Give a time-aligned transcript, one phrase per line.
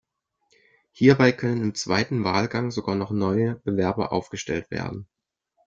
[0.93, 5.07] Hierbei können im zweiten Wahlgang sogar noch neue Bewerber aufgestellt werden.